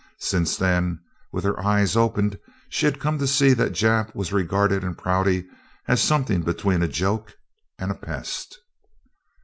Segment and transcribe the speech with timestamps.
[0.17, 0.99] Since then,
[1.31, 5.45] with her eyes opened, she had come to see that Jap was regarded in Prouty
[5.87, 7.37] as something between a joke
[7.77, 8.57] and a pest.